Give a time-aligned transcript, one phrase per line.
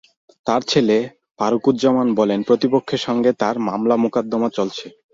[0.47, 0.97] তাঁর ছেলে
[1.37, 4.85] ফারুকুজ্জামান বলেন, প্রতিপক্ষের সঙ্গে তাঁদের মামলা মোকদ্দমা চলছে।